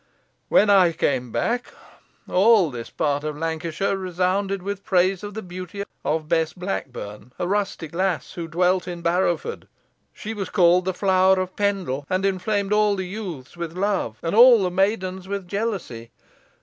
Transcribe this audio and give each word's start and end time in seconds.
"When 0.49 0.71
I 0.71 0.93
came 0.93 1.31
back, 1.31 1.67
all 2.27 2.71
this 2.71 2.89
part 2.89 3.23
of 3.23 3.37
Lancashire 3.37 3.95
resounded 3.95 4.63
with 4.63 4.83
praises 4.83 5.23
of 5.23 5.35
the 5.35 5.43
beauty 5.43 5.83
of 6.03 6.27
Bess 6.27 6.53
Blackburn, 6.53 7.33
a 7.37 7.45
rustic 7.47 7.93
lass 7.93 8.31
who 8.31 8.47
dwelt 8.47 8.87
in 8.87 9.03
Barrowford. 9.03 9.67
She 10.11 10.33
was 10.33 10.49
called 10.49 10.85
the 10.85 10.93
Flower 10.95 11.39
of 11.39 11.55
Pendle, 11.55 12.07
and 12.09 12.25
inflamed 12.25 12.73
all 12.73 12.95
the 12.95 13.05
youths 13.05 13.55
with 13.55 13.77
love, 13.77 14.17
and 14.23 14.33
all 14.35 14.63
the 14.63 14.71
maidens 14.71 15.27
with 15.27 15.47
jealousy. 15.47 16.09